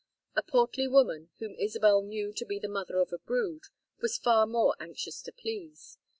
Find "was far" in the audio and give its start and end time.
4.01-4.47